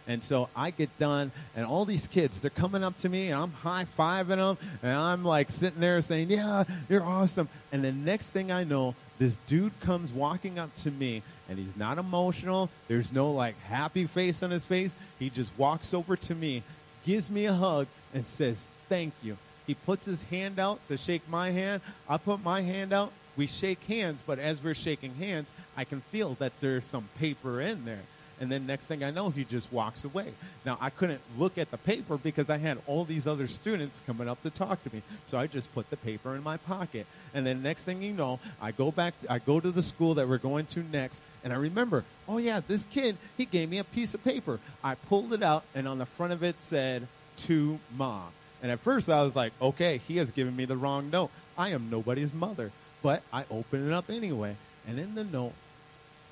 [0.07, 3.41] And so I get done, and all these kids, they're coming up to me, and
[3.41, 7.49] I'm high fiving them, and I'm like sitting there saying, Yeah, you're awesome.
[7.71, 11.75] And the next thing I know, this dude comes walking up to me, and he's
[11.75, 12.69] not emotional.
[12.87, 14.95] There's no like happy face on his face.
[15.19, 16.63] He just walks over to me,
[17.05, 19.37] gives me a hug, and says, Thank you.
[19.67, 21.81] He puts his hand out to shake my hand.
[22.09, 23.13] I put my hand out.
[23.37, 27.61] We shake hands, but as we're shaking hands, I can feel that there's some paper
[27.61, 28.01] in there.
[28.41, 30.33] And then next thing I know, he just walks away.
[30.65, 34.27] Now, I couldn't look at the paper because I had all these other students coming
[34.27, 35.03] up to talk to me.
[35.27, 37.05] So I just put the paper in my pocket.
[37.35, 40.27] And then next thing you know, I go back, I go to the school that
[40.27, 43.83] we're going to next, and I remember, oh yeah, this kid, he gave me a
[43.83, 44.59] piece of paper.
[44.83, 48.29] I pulled it out, and on the front of it said, to mom.
[48.63, 51.29] And at first I was like, okay, he has given me the wrong note.
[51.59, 52.71] I am nobody's mother.
[53.03, 54.55] But I opened it up anyway.
[54.87, 55.53] And in the note,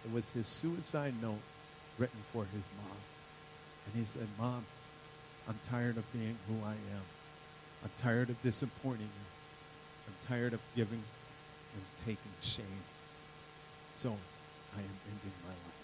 [0.05, 1.39] it was his suicide note
[1.99, 2.97] written for his mom.
[3.85, 4.65] And he said, Mom,
[5.47, 7.03] I'm tired of being who I am.
[7.83, 9.27] I'm tired of disappointing you.
[10.07, 11.03] I'm tired of giving
[11.73, 12.83] and taking shame.
[13.97, 15.79] So I am ending my life.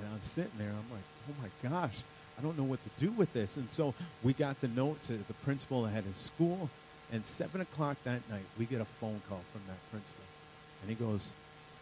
[0.00, 2.02] And I'm sitting there, I'm like, oh my gosh,
[2.38, 3.56] I don't know what to do with this.
[3.56, 6.70] And so we got the note to the principal at his school.
[7.10, 10.22] And 7 o'clock that night, we get a phone call from that principal.
[10.82, 11.32] And he goes,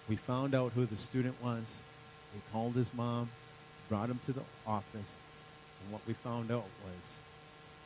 [0.09, 1.81] we found out who the student was.
[2.37, 3.31] We called his mom,
[3.89, 5.17] brought him to the office.
[5.81, 7.19] And what we found out was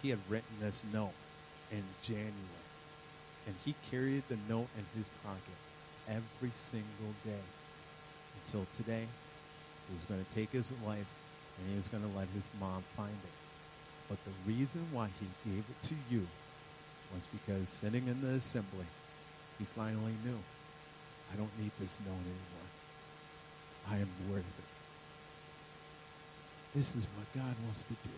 [0.03, 1.15] he had written this note
[1.71, 2.35] in January.
[3.47, 5.55] And he carried the note in his pocket
[6.09, 7.45] every single day
[8.45, 9.07] until today.
[9.87, 11.07] He was going to take his life
[11.59, 13.37] and he was going to let his mom find it.
[14.09, 16.27] But the reason why he gave it to you
[17.15, 18.87] was because sitting in the assembly,
[19.59, 20.39] he finally knew,
[21.33, 22.60] I don't need this note anymore.
[23.89, 24.45] I am worthy.
[26.75, 28.11] This is what God wants to do.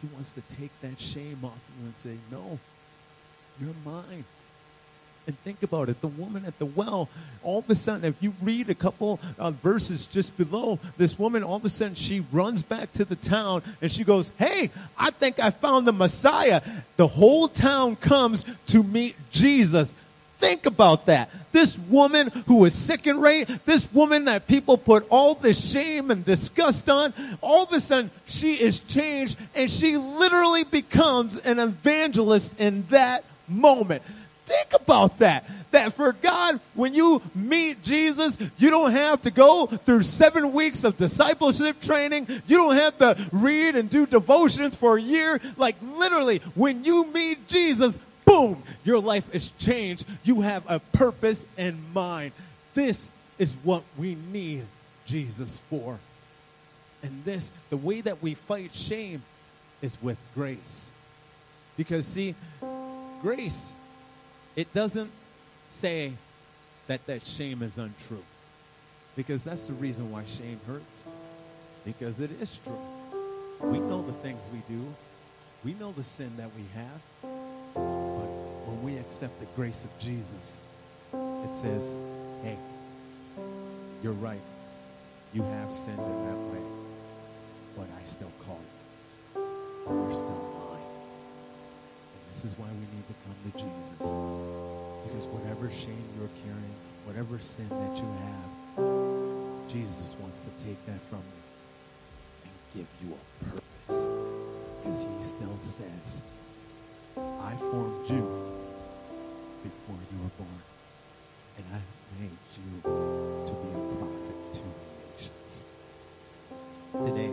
[0.00, 2.58] He wants to take that shame off you and say, no,
[3.60, 4.24] you're mine.
[5.26, 6.00] And think about it.
[6.00, 7.10] The woman at the well,
[7.42, 11.42] all of a sudden, if you read a couple uh, verses just below, this woman,
[11.42, 15.10] all of a sudden, she runs back to the town and she goes, Hey, I
[15.10, 16.62] think I found the Messiah.
[16.96, 19.92] The whole town comes to meet Jesus.
[20.38, 21.30] Think about that.
[21.50, 26.12] This woman who was sick and right, this woman that people put all this shame
[26.12, 31.58] and disgust on, all of a sudden she is changed and she literally becomes an
[31.58, 34.02] evangelist in that moment.
[34.46, 35.44] Think about that.
[35.72, 40.84] That for God, when you meet Jesus, you don't have to go through seven weeks
[40.84, 42.28] of discipleship training.
[42.46, 45.38] You don't have to read and do devotions for a year.
[45.58, 47.98] Like literally, when you meet Jesus,
[48.38, 50.04] boom, your life is changed.
[50.22, 52.32] You have a purpose in mind.
[52.74, 54.64] This is what we need
[55.06, 55.98] Jesus for.
[57.02, 59.22] And this, the way that we fight shame
[59.82, 60.92] is with grace.
[61.76, 62.34] Because see,
[63.22, 63.72] grace
[64.56, 65.10] it doesn't
[65.70, 66.12] say
[66.88, 68.24] that that shame is untrue.
[69.14, 71.04] Because that's the reason why shame hurts.
[71.84, 73.70] Because it is true.
[73.70, 74.84] We know the things we do.
[75.64, 77.37] We know the sin that we have.
[78.68, 80.60] When we accept the grace of Jesus,
[81.14, 81.96] it says,
[82.42, 82.58] hey,
[84.02, 84.42] you're right.
[85.32, 86.60] You have sinned in that way.
[87.74, 89.40] But I still call it.
[89.88, 90.84] You're still mine.
[92.12, 94.04] And this is why we need to come to Jesus.
[95.08, 101.00] Because whatever shame you're carrying, whatever sin that you have, Jesus wants to take that
[101.08, 101.42] from you
[102.44, 104.08] and give you a purpose.
[104.84, 106.22] Because he still says,
[107.16, 108.57] I formed you
[109.62, 110.62] before you were born.
[111.56, 111.80] And I
[112.20, 115.52] made you to be a prophet to the nations.
[116.92, 117.32] Today,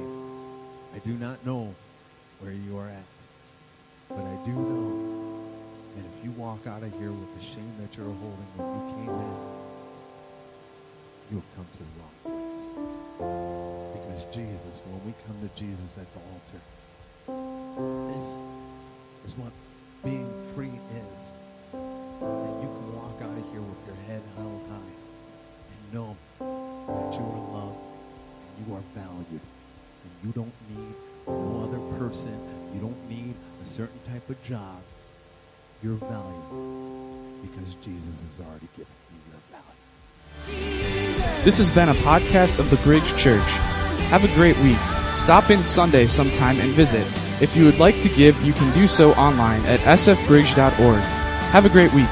[0.93, 1.73] I do not know
[2.39, 3.05] where you are at.
[4.09, 4.91] But I do know
[5.95, 8.81] that if you walk out of here with the shame that you're holding when you
[8.93, 9.35] came in,
[11.31, 12.63] you have come to the wrong place.
[13.93, 16.61] Because Jesus, when we come to Jesus at the altar,
[18.13, 18.25] this
[19.25, 19.51] is what
[20.03, 20.64] being free
[34.47, 34.81] job.
[35.81, 41.43] You're valuable because Jesus has already given you your value.
[41.43, 43.49] This has been a podcast of the Bridge Church.
[44.09, 44.77] Have a great week.
[45.15, 47.05] Stop in Sunday sometime and visit.
[47.41, 51.01] If you would like to give, you can do so online at sfbridge.org.
[51.51, 52.09] Have a great week.